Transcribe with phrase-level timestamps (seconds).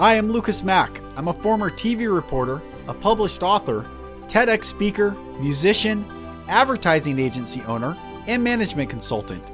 [0.00, 0.98] Hi, I'm Lucas Mack.
[1.14, 3.84] I'm a former TV reporter, a published author,
[4.28, 6.06] TEDx speaker, musician,
[6.48, 7.94] advertising agency owner,
[8.26, 9.44] and management consultant.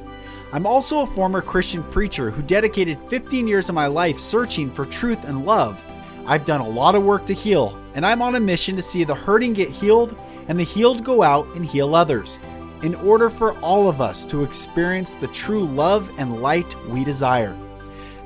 [0.53, 4.87] I'm also a former Christian preacher who dedicated 15 years of my life searching for
[4.87, 5.85] truth and love.
[6.26, 9.03] I've done a lot of work to heal, and I'm on a mission to see
[9.03, 10.17] the hurting get healed
[10.47, 12.38] and the healed go out and heal others,
[12.83, 17.59] in order for all of us to experience the true love and light we desire.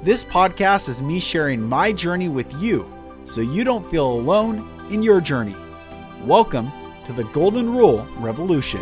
[0.03, 2.91] This podcast is me sharing my journey with you
[3.27, 5.55] so you don't feel alone in your journey.
[6.25, 6.73] Welcome
[7.05, 8.81] to the Golden Rule Revolution.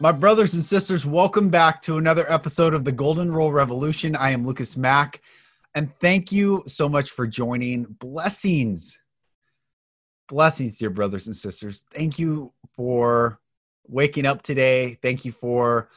[0.00, 4.16] My brothers and sisters, welcome back to another episode of the Golden Rule Revolution.
[4.16, 5.20] I am Lucas Mack,
[5.74, 7.84] and thank you so much for joining.
[7.84, 8.98] Blessings.
[10.30, 11.84] Blessings, dear brothers and sisters.
[11.92, 13.38] Thank you for
[13.86, 14.98] waking up today.
[15.02, 15.88] Thank you for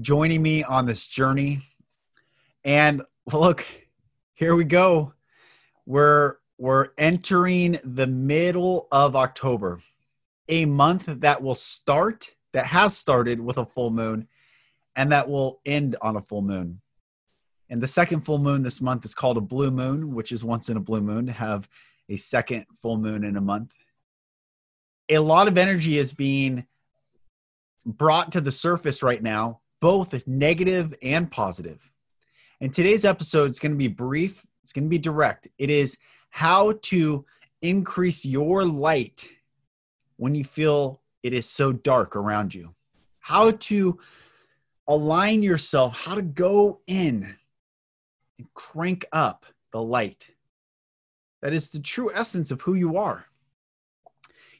[0.00, 1.60] joining me on this journey.
[2.64, 3.64] And look,
[4.34, 5.14] here we go.
[5.86, 9.80] We're we're entering the middle of October,
[10.48, 14.28] a month that will start that has started with a full moon
[14.94, 16.80] and that will end on a full moon.
[17.70, 20.68] And the second full moon this month is called a blue moon, which is once
[20.68, 21.68] in a blue moon to have
[22.08, 23.72] a second full moon in a month.
[25.08, 26.66] A lot of energy is being
[27.84, 31.90] brought to the surface right now, both negative and positive.
[32.60, 35.48] And today's episode is going to be brief, it's going to be direct.
[35.58, 35.98] It is
[36.30, 37.24] how to
[37.60, 39.28] increase your light
[40.16, 42.74] when you feel it is so dark around you.
[43.18, 43.98] How to
[44.86, 47.36] align yourself, how to go in
[48.38, 50.30] and crank up the light.
[51.40, 53.26] That is the true essence of who you are.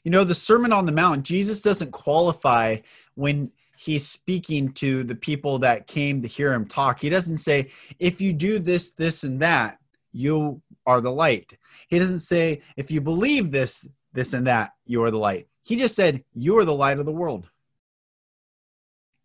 [0.03, 2.77] You know, the Sermon on the Mount, Jesus doesn't qualify
[3.15, 6.99] when he's speaking to the people that came to hear him talk.
[6.99, 9.79] He doesn't say, if you do this, this, and that,
[10.11, 11.57] you are the light.
[11.87, 15.47] He doesn't say, if you believe this, this, and that, you are the light.
[15.63, 17.49] He just said, You are the light of the world.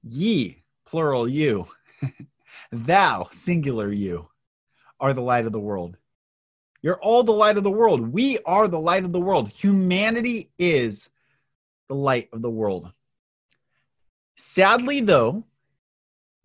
[0.05, 1.67] Ye, plural you,
[2.73, 4.29] thou, singular you,
[5.01, 5.97] are the light of the world.
[6.83, 8.13] You're all the light of the world.
[8.13, 9.49] We are the light of the world.
[9.49, 11.11] Humanity is
[11.89, 12.93] the light of the world.
[14.37, 15.45] Sadly, though,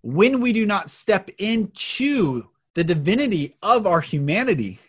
[0.01, 4.79] when we do not step into the divinity of our humanity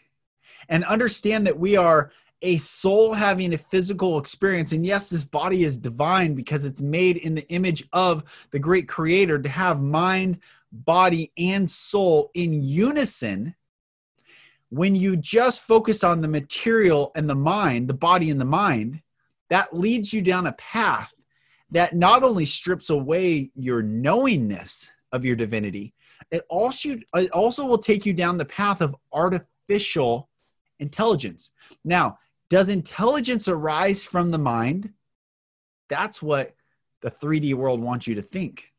[0.69, 2.11] and understand that we are
[2.43, 4.72] a soul having a physical experience.
[4.72, 8.87] And yes, this body is divine because it's made in the image of the great
[8.87, 10.38] creator to have mind,
[10.72, 13.55] body, and soul in unison.
[14.74, 19.00] When you just focus on the material and the mind, the body and the mind,
[19.48, 21.14] that leads you down a path
[21.70, 25.94] that not only strips away your knowingness of your divinity,
[26.32, 30.28] it also, it also will take you down the path of artificial
[30.80, 31.52] intelligence.
[31.84, 32.18] Now,
[32.48, 34.92] does intelligence arise from the mind?
[35.88, 36.50] That's what
[37.00, 38.72] the 3D world wants you to think.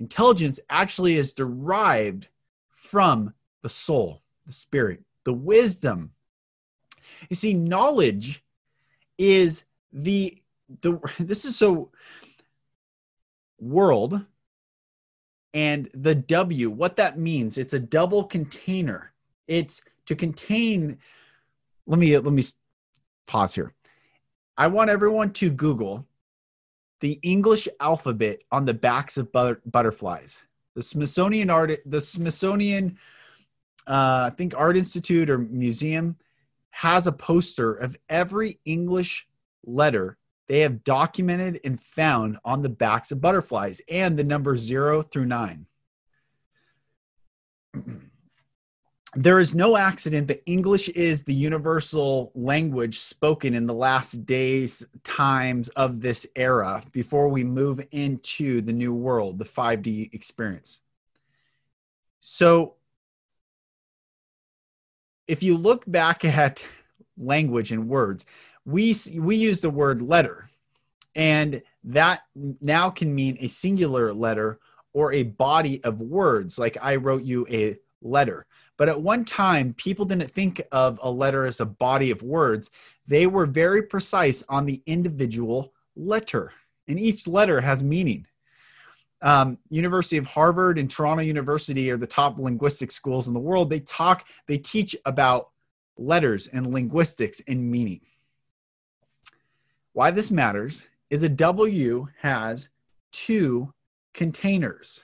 [0.00, 2.26] Intelligence actually is derived
[2.70, 3.32] from
[3.62, 6.12] the soul, the spirit, the wisdom.
[7.28, 8.44] You see, knowledge
[9.18, 10.36] is the
[10.82, 11.90] the this is so
[13.58, 14.24] world
[15.52, 19.12] and the W, what that means, it's a double container.
[19.48, 20.98] It's to contain.
[21.86, 22.42] Let me let me
[23.26, 23.74] pause here.
[24.56, 26.06] I want everyone to Google
[27.00, 30.44] the English alphabet on the backs of butter, butterflies.
[30.76, 32.98] The Smithsonian art, the Smithsonian,
[33.86, 36.16] uh, I think Art Institute or Museum
[36.70, 39.26] has a poster of every English
[39.64, 40.16] letter
[40.48, 45.26] they have documented and found on the backs of butterflies and the number zero through
[45.26, 45.66] nine.
[49.14, 54.84] there is no accident that English is the universal language spoken in the last days,
[55.04, 60.80] times of this era before we move into the new world, the 5D experience.
[62.20, 62.74] So,
[65.30, 66.64] if you look back at
[67.18, 68.24] language and words,
[68.64, 70.48] we, we use the word letter,
[71.14, 72.22] and that
[72.60, 74.58] now can mean a singular letter
[74.92, 78.46] or a body of words, like I wrote you a letter
[78.80, 82.70] but at one time, people didn't think of a letter as a body of words.
[83.06, 86.54] They were very precise on the individual letter,
[86.88, 88.26] and each letter has meaning.
[89.22, 93.68] Um, University of Harvard and Toronto University are the top linguistic schools in the world.
[93.68, 95.50] They talk, they teach about
[95.98, 98.00] letters and linguistics and meaning.
[99.92, 102.70] Why this matters is a W has
[103.12, 103.72] two
[104.14, 105.02] containers.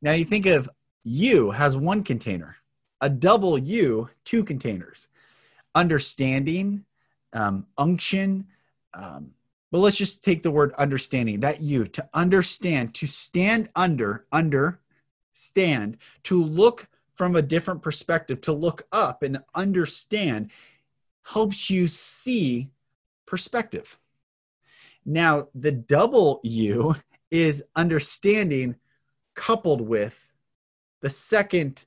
[0.00, 0.70] Now you think of
[1.04, 2.56] U has one container,
[3.00, 5.08] a double U, two containers.
[5.74, 6.84] Understanding,
[7.32, 8.46] um, unction,
[8.94, 9.32] um,
[9.72, 14.80] but let's just take the word understanding that you to understand, to stand under, under,
[15.32, 20.50] stand, to look from a different perspective, to look up and understand
[21.22, 22.68] helps you see
[23.24, 23.98] perspective.
[25.06, 26.94] Now, the double U
[27.30, 28.76] is understanding
[29.34, 30.18] coupled with
[31.00, 31.86] the second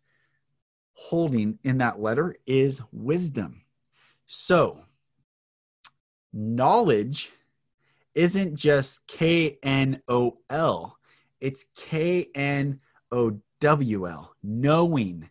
[0.93, 3.61] holding in that letter is wisdom.
[4.25, 4.81] So,
[6.33, 7.29] knowledge
[8.15, 10.97] isn't just K N O L,
[11.39, 12.79] it's K N
[13.11, 15.29] O W L, knowing.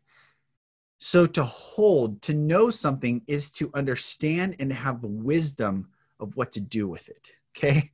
[0.99, 5.89] So to hold, to know something is to understand and have the wisdom
[6.19, 7.31] of what to do with it.
[7.57, 7.91] Okay.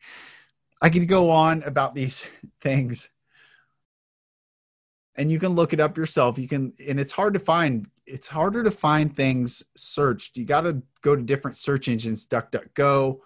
[0.81, 2.26] I could go on about these
[2.60, 3.10] things
[5.16, 6.38] and you can look it up yourself.
[6.38, 10.37] You can, and it's hard to find, it's harder to find things searched.
[10.37, 13.19] You got to go to different search engines, DuckDuckGo,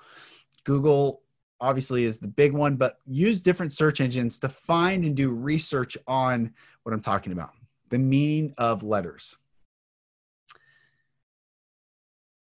[0.65, 1.23] Google
[1.65, 5.97] obviously is the big one, but use different search engines to find and do research
[6.07, 6.53] on
[6.83, 7.51] what I'm talking about
[7.91, 9.37] the meaning of letters.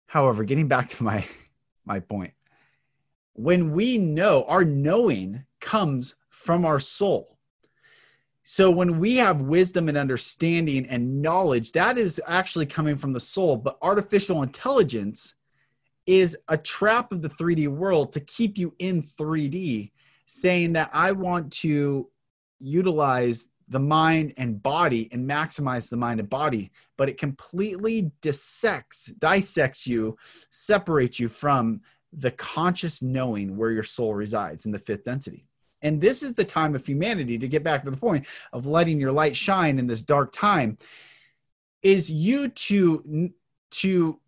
[0.07, 1.25] However, getting back to my
[1.86, 2.33] my point,
[3.33, 7.38] when we know, our knowing comes from our soul.
[8.44, 13.19] So when we have wisdom and understanding and knowledge, that is actually coming from the
[13.19, 13.57] soul.
[13.57, 15.36] But artificial intelligence
[16.09, 19.91] is a trap of the 3D world to keep you in 3D,
[20.25, 22.09] saying that I want to
[22.57, 29.06] utilize the mind and body and maximize the mind and body, but it completely dissects,
[29.19, 30.17] dissects you,
[30.50, 31.79] separates you from
[32.11, 35.45] the conscious knowing where your soul resides in the fifth density.
[35.83, 39.00] And this is the time of humanity to get back to the point of letting
[39.00, 40.79] your light shine in this dark time
[41.83, 43.31] is you to
[43.69, 44.19] to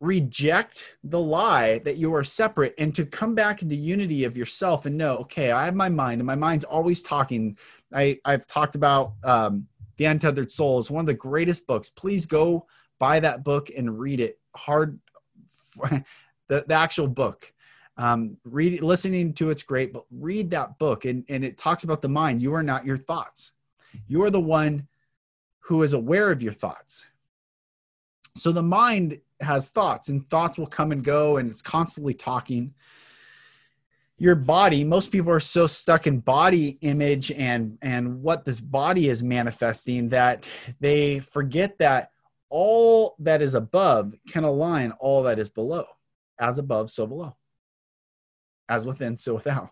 [0.00, 4.86] reject the lie that you are separate and to come back into unity of yourself
[4.86, 7.56] and know okay i have my mind and my mind's always talking.
[7.94, 9.66] I i've talked about um,
[10.00, 11.90] the untethered soul is one of the greatest books.
[11.90, 12.66] Please go
[12.98, 14.38] buy that book and read it.
[14.56, 14.98] Hard
[16.48, 17.52] the, the actual book.
[17.98, 22.00] Um, read listening to it's great but read that book and, and it talks about
[22.00, 22.40] the mind.
[22.40, 23.52] You are not your thoughts.
[24.08, 24.88] You are the one
[25.58, 27.04] who is aware of your thoughts.
[28.36, 32.74] So the mind has thoughts and thoughts will come and go and it's constantly talking.
[34.18, 39.08] Your body most people are so stuck in body image and and what this body
[39.08, 40.48] is manifesting that
[40.78, 42.10] they forget that
[42.50, 45.84] all that is above can align all that is below.
[46.38, 47.36] As above so below.
[48.68, 49.70] As within so without.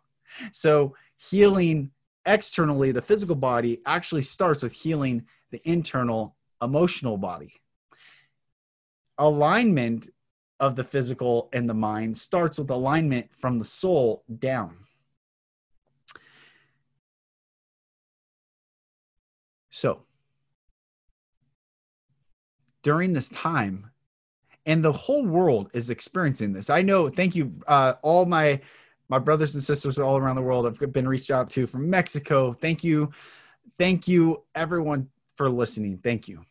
[0.52, 1.90] So healing
[2.24, 7.54] externally the physical body actually starts with healing the internal emotional body
[9.18, 10.08] alignment
[10.60, 14.76] of the physical and the mind starts with alignment from the soul down.
[19.70, 20.02] So,
[22.82, 23.90] during this time,
[24.66, 26.68] and the whole world is experiencing this.
[26.68, 27.08] I know.
[27.08, 28.60] Thank you, uh, all my
[29.08, 30.66] my brothers and sisters all around the world.
[30.66, 32.52] I've been reached out to from Mexico.
[32.52, 33.10] Thank you,
[33.78, 35.98] thank you, everyone for listening.
[35.98, 36.47] Thank you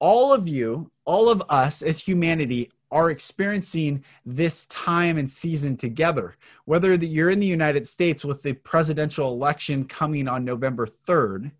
[0.00, 6.36] all of you, all of us as humanity are experiencing this time and season together.
[6.64, 11.52] Whether that you're in the United States with the presidential election coming on November 3rd,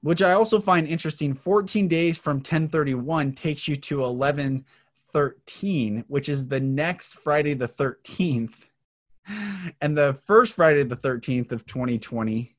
[0.00, 6.46] which I also find interesting, 14 days from 1031 takes you to 1113, which is
[6.46, 8.66] the next Friday the 13th.
[9.80, 12.56] And the first Friday the 13th of 2020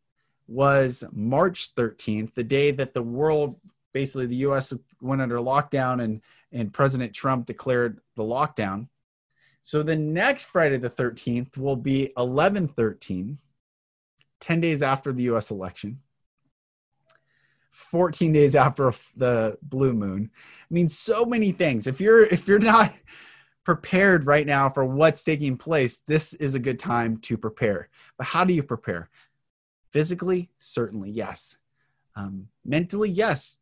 [0.50, 3.60] was March 13th, the day that the world,
[3.94, 8.88] basically the US went under lockdown and, and President Trump declared the lockdown.
[9.62, 13.38] So the next Friday the 13th will be 1113,
[14.39, 16.00] 10 days after the US election.
[17.72, 20.32] 14 days after the blue moon.
[20.36, 21.86] I mean so many things.
[21.86, 22.91] If you're if you're not
[23.63, 27.89] prepared right now for what's taking place, this is a good time to prepare.
[28.18, 29.10] But how do you prepare?
[29.91, 31.58] Physically, certainly, yes.
[32.15, 33.60] Um, mentally, yes.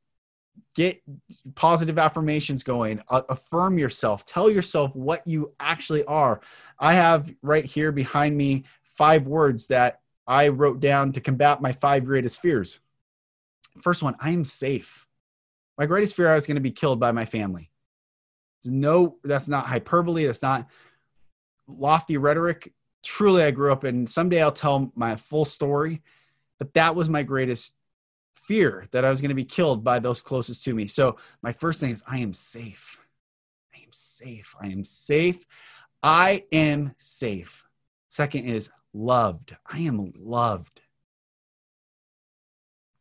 [0.75, 1.01] Get
[1.55, 3.01] positive affirmations going.
[3.09, 4.25] Uh, affirm yourself.
[4.25, 6.41] Tell yourself what you actually are.
[6.79, 11.71] I have right here behind me five words that I wrote down to combat my
[11.71, 12.79] five greatest fears.
[13.81, 15.07] First one, I am safe.
[15.77, 17.69] My greatest fear I was going to be killed by my family.
[18.65, 20.25] No, that's not hyperbole.
[20.25, 20.67] That's not
[21.67, 22.73] lofty rhetoric.
[23.03, 26.01] truly I grew up and someday I'll tell my full story,
[26.59, 27.73] but that was my greatest
[28.35, 30.87] fear that I was going to be killed by those closest to me.
[30.87, 33.03] So my first thing is I am safe.
[33.75, 34.55] I am safe.
[34.59, 35.45] I am safe.
[36.03, 37.65] I am safe.
[38.09, 39.55] Second is loved.
[39.65, 40.81] I am loved.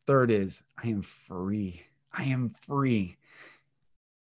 [0.05, 1.83] Third is I am free.
[2.13, 3.17] I am free.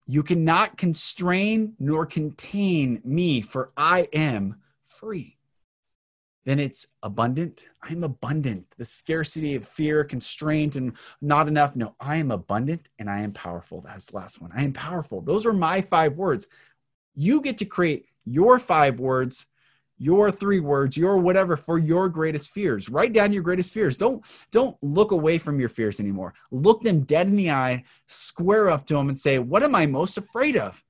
[0.06, 5.36] You cannot constrain nor contain me, for I am free.
[6.44, 7.64] Then it's abundant.
[7.82, 8.66] I'm abundant.
[8.78, 11.76] The scarcity of fear, constraint, and not enough.
[11.76, 13.82] No, I am abundant and I am powerful.
[13.82, 14.50] That's the last one.
[14.54, 15.20] I am powerful.
[15.20, 16.46] Those are my five words.
[17.14, 19.46] You get to create your five words
[20.00, 22.88] your three words, your whatever for your greatest fears.
[22.88, 23.98] Write down your greatest fears.
[23.98, 26.32] Don't don't look away from your fears anymore.
[26.50, 29.86] Look them dead in the eye, square up to them and say, "What am I
[29.86, 30.82] most afraid of?"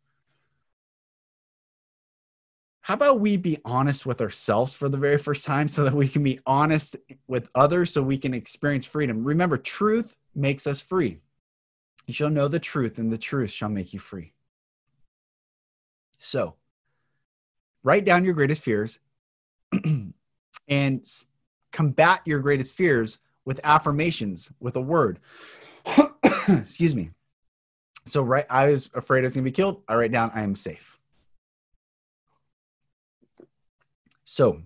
[2.90, 6.09] How about we be honest with ourselves for the very first time so that we
[6.09, 6.97] can be honest
[7.28, 9.23] with others so we can experience freedom?
[9.23, 11.20] Remember, truth makes us free.
[12.09, 14.32] You shall know the truth, and the truth shall make you free.
[16.18, 16.56] So,
[17.85, 18.99] write down your greatest fears
[20.66, 21.06] and
[21.70, 25.20] combat your greatest fears with affirmations with a word
[26.49, 27.11] excuse me
[28.04, 30.42] so right i was afraid i was going to be killed i write down i
[30.42, 30.89] am safe
[34.30, 34.62] so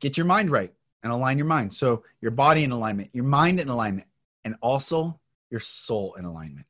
[0.00, 3.60] get your mind right and align your mind so your body in alignment your mind
[3.60, 4.06] in alignment
[4.44, 5.18] and also
[5.50, 6.66] your soul in alignment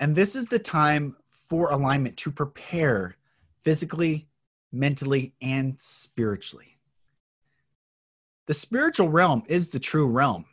[0.00, 3.16] and this is the time for alignment to prepare
[3.64, 4.28] physically,
[4.72, 6.78] mentally, and spiritually.
[8.46, 10.44] The spiritual realm is the true realm.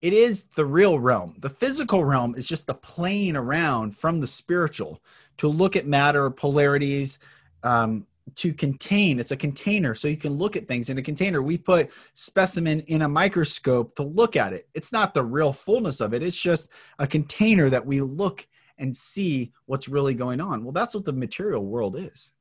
[0.00, 1.36] It is the real realm.
[1.38, 5.00] The physical realm is just the plane around from the spiritual
[5.38, 7.18] to look at matter, polarities,
[7.62, 9.18] um, to contain.
[9.18, 11.42] It's a container, so you can look at things in a container.
[11.42, 14.68] We put specimen in a microscope to look at it.
[14.74, 16.22] It's not the real fullness of it.
[16.22, 18.46] It's just a container that we look
[18.78, 20.64] and see what's really going on.
[20.64, 22.32] Well, that's what the material world is.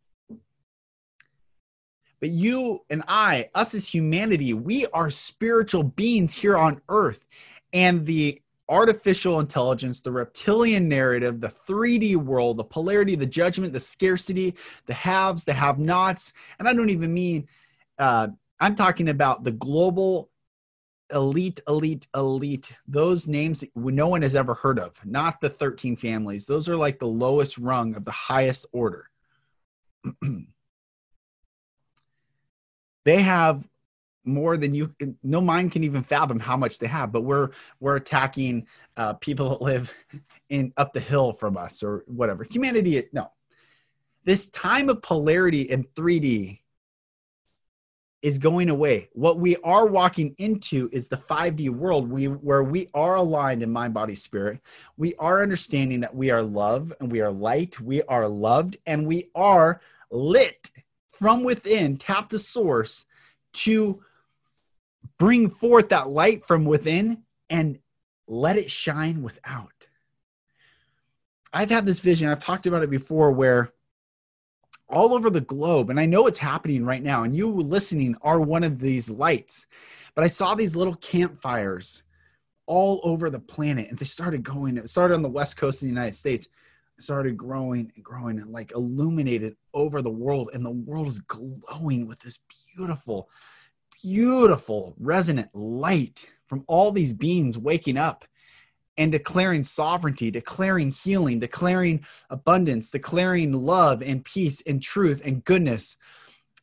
[2.20, 7.26] But you and I, us as humanity, we are spiritual beings here on earth.
[7.74, 8.40] And the
[8.72, 14.94] artificial intelligence, the reptilian narrative, the 3D world, the polarity, the judgment, the scarcity, the
[14.94, 16.32] haves, the have nots.
[16.58, 17.48] And I don't even mean,
[18.00, 18.30] uh,
[18.62, 20.30] I'm talking about the global
[21.14, 22.72] elite, elite, elite.
[22.88, 26.46] Those names no one has ever heard of, not the 13 families.
[26.46, 29.10] Those are like the lowest rung of the highest order.
[33.04, 33.68] they have
[34.24, 37.50] more than you no mind can even fathom how much they have but we're
[37.80, 39.94] we're attacking uh, people that live
[40.50, 42.46] in up the hill from us or whatever.
[42.50, 43.32] Humanity no.
[44.24, 46.60] This time of polarity in 3d
[48.22, 49.10] is going away.
[49.14, 52.10] What we are walking into is the 5d world.
[52.10, 54.60] We where we are aligned in mind body spirit.
[54.98, 57.80] We are understanding that we are love and we are light.
[57.80, 60.70] We are loved and we are lit
[61.10, 63.06] from within tap the source
[63.54, 64.04] to
[65.18, 67.80] bring forth that light from within and
[68.28, 69.88] let it shine without.
[71.54, 73.74] I've had this vision, I've talked about it before, where
[74.88, 78.42] all over the globe, and I know it's happening right now, and you listening are
[78.42, 79.68] one of these lights,
[80.16, 82.04] but I saw these little campfires
[82.68, 85.82] all over the planet, and they started going, it started on the west coast of
[85.82, 86.48] the United States.
[86.98, 91.20] It started growing and growing and like illuminated over the world, and the world is
[91.20, 92.40] glowing with this
[92.76, 93.30] beautiful
[94.02, 98.26] beautiful resonant light from all these beings waking up
[98.98, 105.98] and declaring sovereignty, declaring healing, declaring abundance, declaring love and peace and truth and goodness.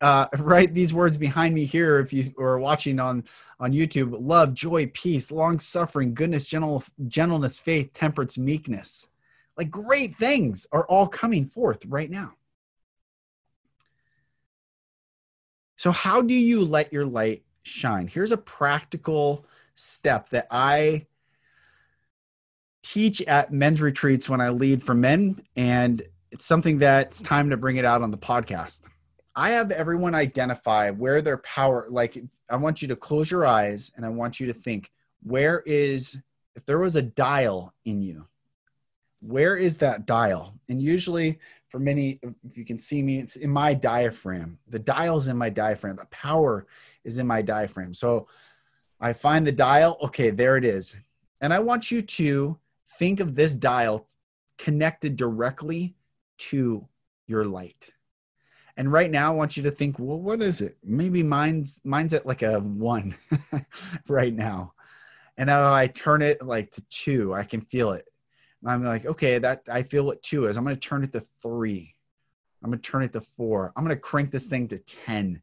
[0.01, 3.25] Uh, write these words behind me here if you are watching on
[3.59, 9.09] on YouTube: love, joy, peace, long suffering, goodness, gentle, gentleness, faith, temperance, meekness.
[9.57, 12.35] Like great things are all coming forth right now.
[15.79, 18.09] So, how do you let your light shine?
[18.09, 21.07] Here's a practical step that I
[22.83, 27.57] teach at men's retreats when I lead for men, and it's something that's time to
[27.57, 28.89] bring it out on the podcast.
[29.37, 32.19] I have everyone identify where their power, like,
[32.51, 34.91] I want you to close your eyes and I want you to think,
[35.23, 36.19] where is,
[36.57, 38.27] if there was a dial in you,
[39.21, 40.55] where is that dial?
[40.69, 44.59] And usually for many, if you can see me, it's in my diaphragm.
[44.69, 45.97] The dial's in my diaphragm.
[45.97, 46.67] The power
[47.05, 47.95] is in my diaphragm.
[47.95, 48.27] So
[49.01, 49.99] I find the dial.
[50.03, 50.97] Okay, there it is.
[51.41, 52.59] And I want you to
[52.99, 54.07] think of this dial
[54.57, 55.95] connected directly
[56.39, 56.87] to
[57.27, 57.91] your light.
[58.77, 60.79] And right now, I want you to think, well, what is it?
[60.85, 63.15] Maybe mine's mine's at like a one
[64.09, 64.73] right now.
[65.37, 68.07] And now I turn it like to two, I can feel it.
[68.67, 70.57] I'm like, okay, that I feel what two is.
[70.57, 71.95] I'm going to turn it to three.
[72.63, 73.73] I'm going to turn it to four.
[73.77, 75.41] I'm going to crank this thing to 10.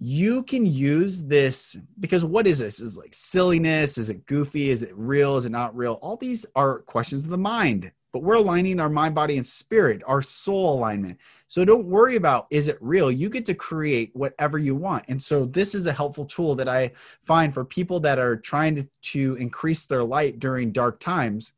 [0.00, 2.78] You can use this because what is this?
[2.78, 3.98] Is like silliness?
[3.98, 4.70] Is it goofy?
[4.70, 5.36] Is it real?
[5.36, 5.94] Is it not real?
[5.94, 10.02] All these are questions of the mind, but we're aligning our mind, body, and spirit,
[10.06, 11.18] our soul alignment.
[11.48, 13.10] So don't worry about is it real?
[13.10, 15.04] You get to create whatever you want.
[15.08, 16.92] And so this is a helpful tool that I
[17.24, 21.54] find for people that are trying to, to increase their light during dark times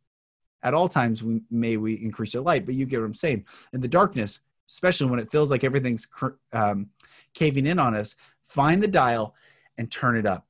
[0.63, 3.45] at all times we, may we increase your light but you get what i'm saying.
[3.73, 6.07] In the darkness especially when it feels like everything's
[6.53, 6.89] um,
[7.35, 8.15] caving in on us
[8.45, 9.35] find the dial
[9.79, 10.47] and turn it up.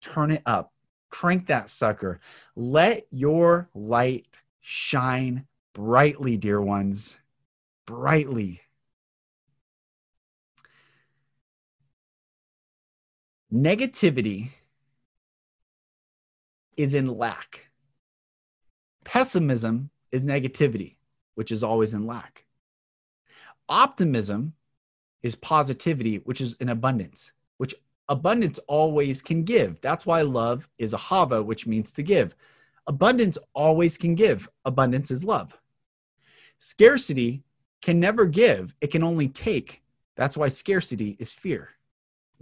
[0.00, 0.72] Turn it up.
[1.10, 2.20] Crank that sucker.
[2.56, 4.26] Let your light
[4.60, 7.18] shine brightly dear ones.
[7.86, 8.60] Brightly.
[13.52, 14.50] Negativity
[16.76, 17.69] is in lack
[19.04, 20.96] Pessimism is negativity,
[21.34, 22.44] which is always in lack.
[23.68, 24.54] Optimism
[25.22, 27.74] is positivity, which is in abundance, which
[28.08, 29.80] abundance always can give.
[29.80, 32.34] That's why love is a hava, which means to give.
[32.86, 34.48] Abundance always can give.
[34.64, 35.58] Abundance is love.
[36.58, 37.42] Scarcity
[37.80, 39.82] can never give, it can only take.
[40.16, 41.70] That's why scarcity is fear.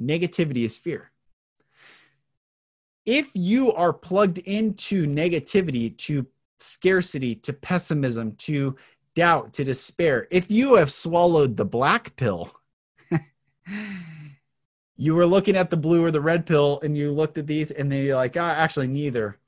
[0.00, 1.11] Negativity is fear.
[3.07, 6.27] If you are plugged into negativity to
[6.59, 8.77] scarcity to pessimism to
[9.15, 10.27] doubt to despair.
[10.31, 12.53] If you have swallowed the black pill,
[14.97, 17.71] you were looking at the blue or the red pill and you looked at these
[17.71, 19.38] and then you're like, ah, actually, neither.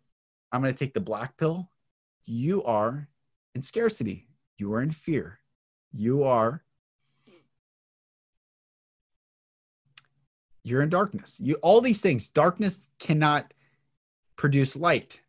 [0.52, 1.71] I'm going to take the black pill.
[2.26, 3.09] You are
[3.55, 4.26] in scarcity.
[4.59, 5.38] You are in fear.
[5.93, 6.62] You are
[10.62, 11.40] you're in darkness.
[11.43, 13.55] You all these things, darkness cannot
[14.37, 15.20] produce light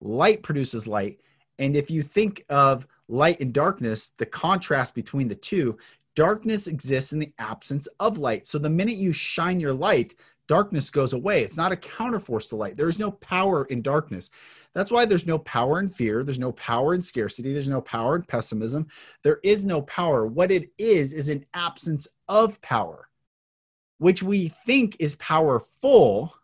[0.00, 1.20] light produces light.
[1.58, 5.78] And if you think of light and darkness, the contrast between the two,
[6.16, 8.46] darkness exists in the absence of light.
[8.46, 10.14] So the minute you shine your light,
[10.48, 11.42] darkness goes away.
[11.42, 12.76] It's not a counterforce to light.
[12.76, 14.30] There's no power in darkness.
[14.74, 16.22] That's why there's no power in fear.
[16.22, 17.52] There's no power in scarcity.
[17.52, 18.88] There's no power in pessimism.
[19.22, 20.26] There is no power.
[20.26, 23.08] What it is, is an absence of power,
[23.98, 26.34] which we think is powerful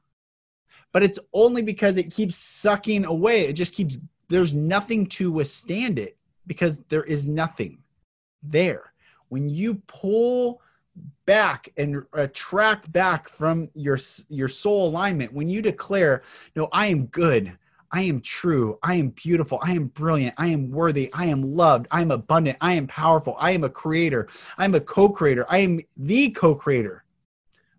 [0.93, 3.43] but it's only because it keeps sucking away.
[3.43, 7.79] It just keeps, there's nothing to withstand it because there is nothing
[8.43, 8.93] there.
[9.29, 10.61] When you pull
[11.27, 16.23] back and attract back from your your soul alignment when you declare
[16.55, 17.57] no i am good
[17.93, 21.87] i am true i am beautiful i am brilliant i am worthy i am loved
[21.91, 25.59] i am abundant i am powerful i am a creator i am a co-creator i
[25.59, 27.05] am the co-creator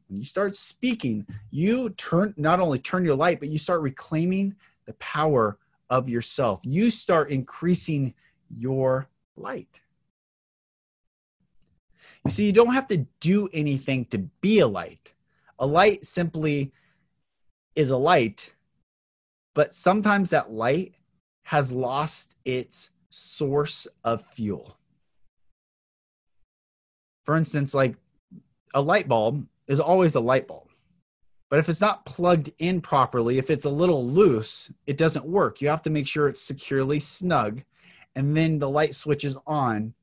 [0.07, 4.55] when you start speaking, you turn not only turn your light, but you start reclaiming
[4.85, 5.57] the power
[5.89, 6.61] of yourself.
[6.63, 8.13] You start increasing
[8.49, 9.81] your light.
[12.25, 15.13] You see, you don't have to do anything to be a light.
[15.59, 16.71] A light simply
[17.75, 18.53] is a light,
[19.53, 20.93] but sometimes that light
[21.43, 24.77] has lost its source of fuel.
[27.25, 27.95] For instance, like
[28.73, 30.67] a light bulb is always a light bulb.
[31.49, 35.61] But if it's not plugged in properly, if it's a little loose, it doesn't work.
[35.61, 37.63] You have to make sure it's securely snug,
[38.15, 39.93] and then the light switches on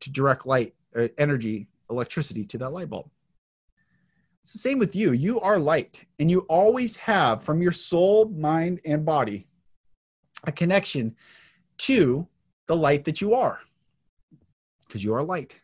[0.00, 3.08] to direct light or uh, energy, electricity to that light bulb.
[4.42, 5.12] It's the same with you.
[5.12, 9.46] You are light, and you always have from your soul, mind, and body
[10.44, 11.14] a connection
[11.78, 12.26] to
[12.66, 13.60] the light that you are
[14.86, 15.60] because you are light.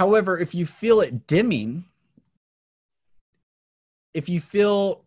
[0.00, 1.84] However, if you feel it dimming,
[4.14, 5.04] if you feel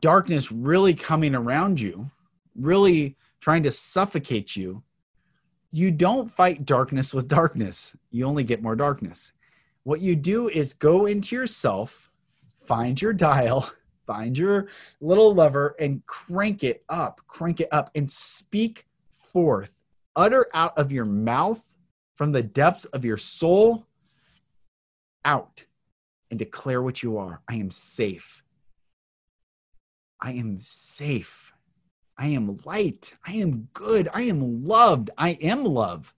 [0.00, 2.10] darkness really coming around you,
[2.56, 4.82] really trying to suffocate you,
[5.72, 7.94] you don't fight darkness with darkness.
[8.10, 9.34] You only get more darkness.
[9.82, 12.10] What you do is go into yourself,
[12.56, 13.68] find your dial,
[14.06, 14.68] find your
[15.02, 19.82] little lever, and crank it up, crank it up, and speak forth.
[20.16, 21.71] Utter out of your mouth
[22.16, 23.86] from the depths of your soul
[25.24, 25.64] out
[26.30, 27.42] and declare what you are.
[27.48, 28.42] I am safe.
[30.20, 31.52] I am safe.
[32.18, 33.14] I am light.
[33.26, 34.08] I am good.
[34.14, 35.10] I am loved.
[35.18, 36.14] I am love.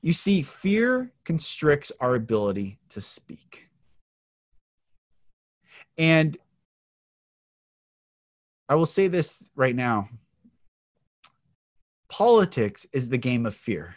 [0.00, 3.68] You see, fear constricts our ability to speak.
[5.96, 6.36] And
[8.68, 10.08] I will say this right now
[12.12, 13.96] politics is the game of fear.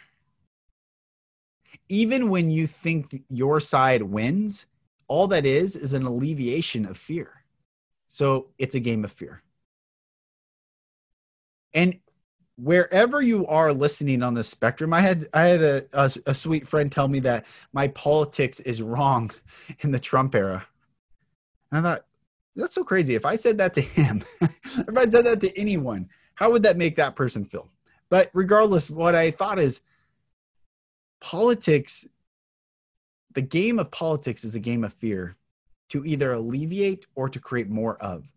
[1.90, 4.64] Even when you think your side wins,
[5.06, 7.44] all that is is an alleviation of fear.
[8.08, 9.42] So it's a game of fear.
[11.74, 12.00] And
[12.56, 16.66] wherever you are listening on the spectrum, I had I had a, a, a sweet
[16.66, 19.30] friend tell me that my politics is wrong
[19.80, 20.66] in the Trump era.
[21.70, 22.06] And I thought,
[22.54, 23.14] that's so crazy.
[23.14, 26.78] If I said that to him, if I said that to anyone, how would that
[26.78, 27.68] make that person feel?
[28.10, 29.80] But regardless, what I thought is
[31.20, 32.06] politics,
[33.34, 35.36] the game of politics is a game of fear
[35.90, 38.32] to either alleviate or to create more of.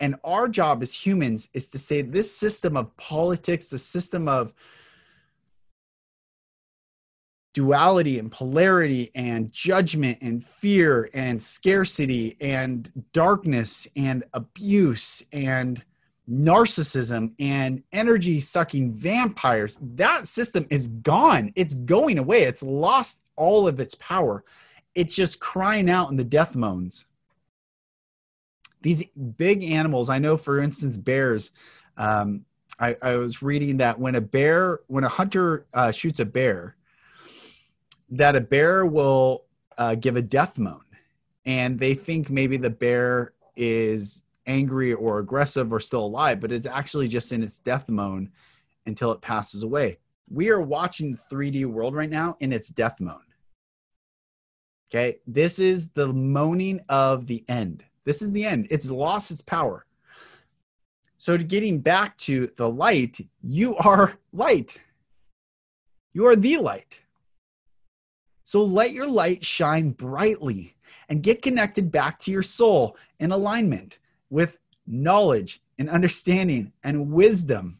[0.00, 4.52] And our job as humans is to say this system of politics, the system of
[7.54, 15.84] duality and polarity and judgment and fear and scarcity and darkness and abuse and
[16.30, 21.52] narcissism and energy sucking vampires that system is gone.
[21.54, 22.44] It's going away.
[22.44, 24.44] It's lost all of its power.
[24.94, 27.04] It's just crying out in the death moans.
[28.80, 29.04] These
[29.38, 31.50] big animals i know for instance bears.
[31.96, 32.44] Um,
[32.78, 36.74] I, I, was reading that when a bear when a hunter uh, shoots a bear
[38.10, 39.44] that a bear will
[39.78, 40.80] uh, give a death moan.
[41.46, 46.66] And they think maybe the bear is angry or aggressive or still alive but it's
[46.66, 48.30] actually just in its death moan
[48.86, 49.98] until it passes away.
[50.30, 53.20] We are watching the 3d world right now in its death moan
[54.94, 55.18] okay?
[55.26, 57.84] This is the moaning of the end.
[58.04, 58.68] This is the end.
[58.70, 59.86] It's lost its power.
[61.16, 64.80] So getting back to the light you are light.
[66.12, 67.00] You are the light.
[68.44, 70.76] So let your light shine brightly
[71.08, 73.98] and get connected back to your soul in alignment
[74.30, 77.78] with knowledge and understanding and wisdom.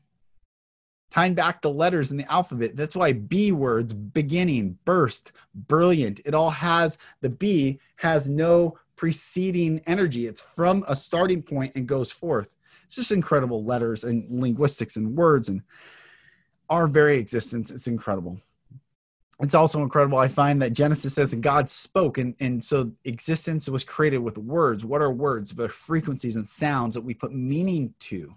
[1.10, 2.74] Tying back the letters in the alphabet.
[2.74, 9.80] That's why B words, beginning, burst, brilliant, it all has the B has no preceding
[9.86, 10.26] energy.
[10.26, 12.48] It's from a starting point and goes forth.
[12.84, 15.62] It's just incredible letters and linguistics and words and
[16.68, 17.70] our very existence.
[17.70, 18.40] It's incredible
[19.40, 20.18] it's also incredible.
[20.18, 24.84] I find that Genesis says God spoke, and, and so existence was created with words.
[24.84, 25.52] What are words?
[25.52, 28.36] But frequencies and sounds that we put meaning to.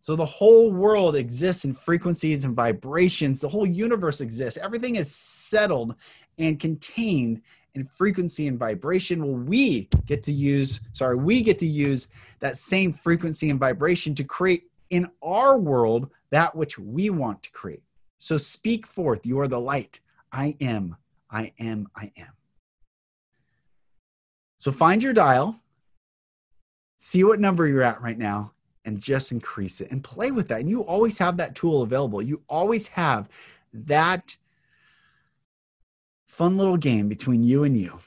[0.00, 3.42] So the whole world exists in frequencies and vibrations.
[3.42, 4.58] The whole universe exists.
[4.58, 5.94] Everything is settled
[6.38, 7.42] and contained
[7.74, 9.22] in frequency and vibration.
[9.22, 12.08] Well, we get to use, sorry, we get to use
[12.40, 17.50] that same frequency and vibration to create in our world that which we want to
[17.52, 17.82] create.
[18.20, 19.24] So speak forth.
[19.24, 20.00] You are the light.
[20.30, 20.96] I am.
[21.30, 21.88] I am.
[21.96, 22.34] I am.
[24.58, 25.58] So find your dial,
[26.98, 28.52] see what number you're at right now,
[28.84, 30.60] and just increase it and play with that.
[30.60, 32.20] And you always have that tool available.
[32.20, 33.30] You always have
[33.72, 34.36] that
[36.26, 38.00] fun little game between you and you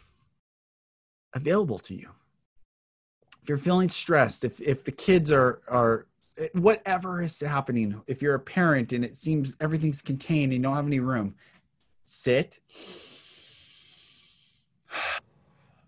[1.34, 2.10] available to you.
[3.42, 6.06] If you're feeling stressed, if, if the kids are, are
[6.38, 10.64] Eh, whatever is happening, if you're a parent and it seems everything's contained and you
[10.64, 11.36] don't have any room,
[12.06, 12.60] sit,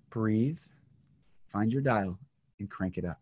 [0.09, 0.59] breathe,
[1.51, 2.17] find your dial,
[2.59, 3.19] and crank it up.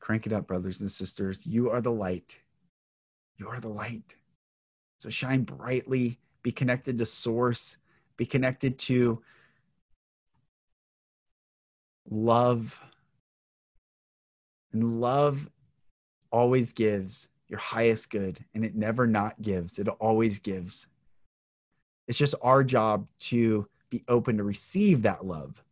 [0.00, 1.46] Crank it up, brothers and sisters.
[1.46, 2.40] You are the light.
[3.38, 4.16] You are the light.
[5.00, 7.76] So shine brightly, be connected to Source,
[8.16, 9.20] be connected to
[12.08, 12.80] love
[14.72, 15.48] and love
[16.30, 20.88] always gives your highest good, and it never not gives, it always gives.
[22.08, 25.62] It's just our job to be open to receive that love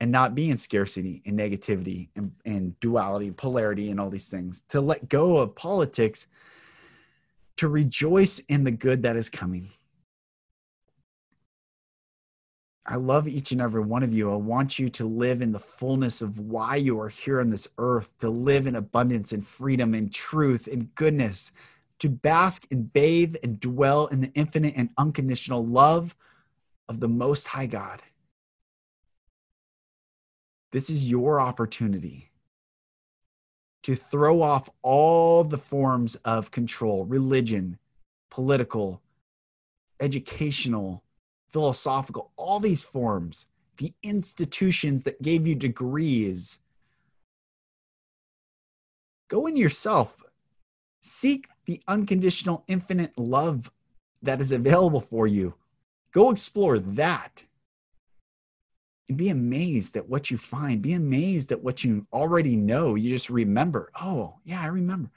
[0.00, 4.30] and not be in scarcity and negativity and, and duality and polarity and all these
[4.30, 6.26] things, to let go of politics,
[7.56, 9.68] to rejoice in the good that is coming.
[12.90, 14.32] I love each and every one of you.
[14.32, 17.68] I want you to live in the fullness of why you are here on this
[17.76, 21.52] earth, to live in abundance and freedom and truth and goodness,
[21.98, 26.16] to bask and bathe and dwell in the infinite and unconditional love
[26.88, 28.00] of the Most High God.
[30.72, 32.30] This is your opportunity
[33.82, 37.78] to throw off all the forms of control, religion,
[38.30, 39.02] political,
[40.00, 41.02] educational,
[41.52, 43.46] philosophical, all these forms,
[43.78, 46.60] the institutions that gave you degrees.
[49.28, 50.16] Go in yourself.
[51.02, 53.70] Seek the unconditional, infinite love
[54.22, 55.54] that is available for you.
[56.12, 57.44] Go explore that.
[59.08, 60.82] and be amazed at what you find.
[60.82, 62.94] Be amazed at what you already know.
[62.94, 65.10] You just remember, oh, yeah, I remember.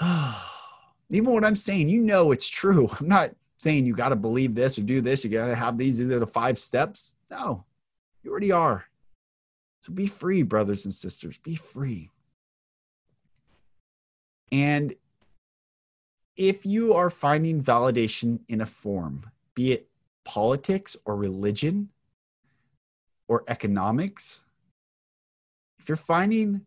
[1.10, 2.90] Even what I'm saying, you know it's true.
[3.00, 5.24] I'm not saying you got to believe this or do this.
[5.24, 5.98] You got to have these.
[5.98, 7.14] These are the five steps.
[7.30, 7.64] No,
[8.22, 8.86] you already are.
[9.82, 11.38] So be free, brothers and sisters.
[11.38, 12.10] Be free.
[14.50, 14.94] And
[16.36, 19.88] if you are finding validation in a form, be it
[20.24, 21.90] politics or religion
[23.28, 24.44] or economics,
[25.78, 26.66] if you're finding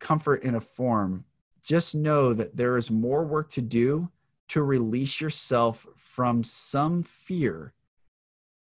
[0.00, 1.24] comfort in a form,
[1.64, 4.08] just know that there is more work to do
[4.54, 7.74] to release yourself from some fear.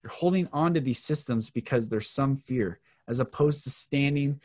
[0.04, 4.40] You're holding on to these systems because there's some fear, as opposed to standing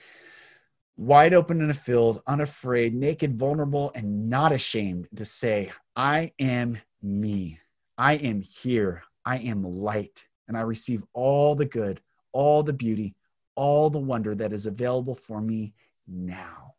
[0.97, 6.79] wide open in a field, unafraid, naked, vulnerable, and not ashamed to say, I am
[7.03, 7.61] me.
[7.99, 9.03] I am here.
[9.27, 10.27] I am light.
[10.49, 12.01] And I receive all the good,
[12.33, 13.15] all the beauty,
[13.57, 15.75] all the wonder that is available for me
[16.09, 16.76] now.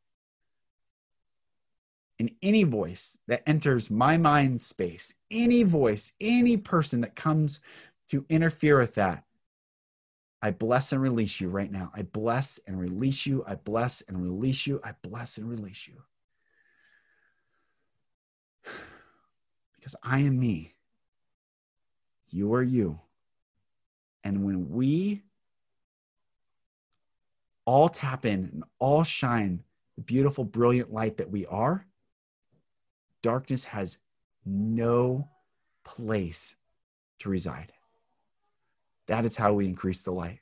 [2.20, 7.60] And any voice that enters my mind space, any voice, any person that comes
[8.10, 9.24] to interfere with that,
[10.42, 11.92] I bless and release you right now.
[11.96, 13.44] I bless and release you.
[13.48, 14.80] I bless and release you.
[14.84, 16.02] I bless and release you.
[19.76, 20.74] Because I am me.
[22.30, 23.00] You are you.
[24.26, 25.24] And when we
[27.64, 29.64] all tap in and all shine
[29.96, 31.86] the beautiful, brilliant light that we are,
[33.22, 34.00] darkness has
[34.46, 35.30] no
[35.84, 36.56] place
[37.20, 37.72] to reside.
[39.08, 40.40] That is how we increase the light.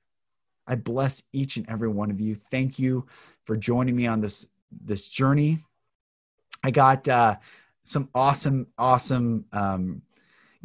[0.68, 2.36] I bless each and every one of you.
[2.36, 3.06] Thank you
[3.46, 5.64] for joining me on this this journey.
[6.64, 7.36] I got uh,
[7.84, 10.02] some awesome, awesome um,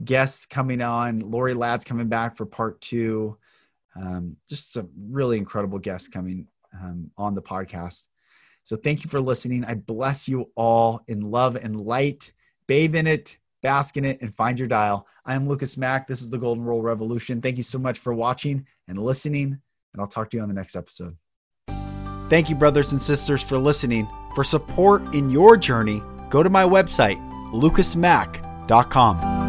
[0.02, 1.20] guests coming on.
[1.30, 3.36] Lori Ladd's coming back for part two.
[3.94, 8.06] Um, just some really incredible guests coming um, on the podcast.
[8.64, 9.64] So thank you for listening.
[9.64, 12.32] I bless you all in love and light.
[12.66, 15.06] Bathe in it, bask in it, and find your dial.
[15.24, 16.06] I am Lucas Mack.
[16.06, 17.40] This is the Golden Rule Revolution.
[17.40, 19.46] Thank you so much for watching and listening,
[19.92, 21.16] and I'll talk to you on the next episode.
[22.28, 24.08] Thank you, brothers and sisters, for listening.
[24.36, 27.18] For support in your journey, go to my website,
[27.52, 29.39] lucasmack.com.